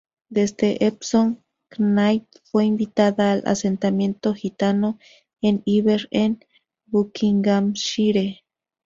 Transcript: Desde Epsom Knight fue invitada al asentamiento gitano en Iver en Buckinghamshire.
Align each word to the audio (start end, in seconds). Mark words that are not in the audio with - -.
Desde 0.29 0.83
Epsom 0.83 1.43
Knight 1.77 2.25
fue 2.45 2.65
invitada 2.65 3.33
al 3.33 3.43
asentamiento 3.45 4.33
gitano 4.33 4.97
en 5.43 5.61
Iver 5.63 6.07
en 6.09 6.43
Buckinghamshire. 6.87 8.41